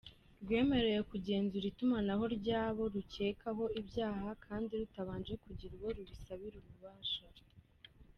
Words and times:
Rwemerewe 0.43 1.01
kugenzura 1.11 1.65
itumanaho 1.71 2.23
ry'abo 2.37 2.83
rukekaho 2.93 3.63
ibyaha, 3.79 4.27
kandi 4.45 4.71
rutabanje 4.79 5.33
kugira 5.43 5.73
uwo 5.75 5.89
rubisabira 5.97 6.55
ububasha. 6.61 7.23